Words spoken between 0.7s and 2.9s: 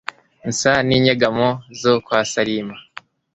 n'inyegamo zo kwa salima